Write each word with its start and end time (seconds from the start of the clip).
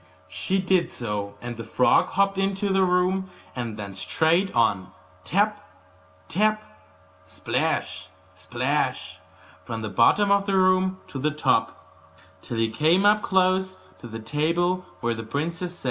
She 0.29 0.57
did 0.57 0.89
so, 0.91 1.35
and 1.43 1.57
the 1.57 1.63
frog 1.63 2.07
hopped 2.07 2.39
into 2.39 2.73
the 2.73 2.81
room, 2.83 3.29
and 3.55 3.77
then 3.77 3.93
straight 3.93 4.51
on 4.55 4.89
tap, 5.23 5.63
tap 6.27 6.63
plash, 7.45 8.07
plash 8.49 9.19
from 9.63 9.83
the 9.83 9.89
bottom 9.89 10.31
of 10.31 10.47
the 10.47 10.55
room 10.55 10.99
to 11.09 11.19
the 11.19 11.29
top, 11.29 11.85
till 12.41 12.57
he 12.57 12.71
came 12.71 13.05
up 13.05 13.21
close 13.21 13.77
to 13.99 14.07
the 14.07 14.17
table 14.17 14.87
where 15.01 15.13
the 15.13 15.21
princess 15.21 15.75
sat. 15.75 15.79